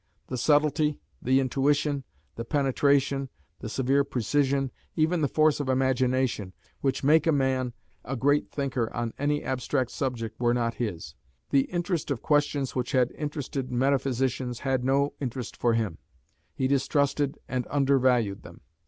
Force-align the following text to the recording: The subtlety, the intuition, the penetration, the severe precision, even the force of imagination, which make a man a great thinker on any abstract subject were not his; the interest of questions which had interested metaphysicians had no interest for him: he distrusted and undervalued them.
The 0.29 0.37
subtlety, 0.39 0.97
the 1.21 1.39
intuition, 1.39 2.05
the 2.35 2.43
penetration, 2.43 3.29
the 3.59 3.69
severe 3.69 4.03
precision, 4.03 4.71
even 4.95 5.21
the 5.21 5.27
force 5.27 5.59
of 5.59 5.69
imagination, 5.69 6.53
which 6.79 7.03
make 7.03 7.27
a 7.27 7.31
man 7.31 7.73
a 8.03 8.15
great 8.15 8.49
thinker 8.49 8.91
on 8.95 9.13
any 9.19 9.43
abstract 9.43 9.91
subject 9.91 10.39
were 10.39 10.55
not 10.55 10.73
his; 10.73 11.13
the 11.51 11.65
interest 11.69 12.09
of 12.09 12.23
questions 12.23 12.75
which 12.75 12.93
had 12.93 13.11
interested 13.11 13.71
metaphysicians 13.71 14.61
had 14.61 14.83
no 14.83 15.13
interest 15.19 15.55
for 15.55 15.75
him: 15.75 15.99
he 16.55 16.67
distrusted 16.67 17.37
and 17.47 17.67
undervalued 17.69 18.41
them. 18.41 18.61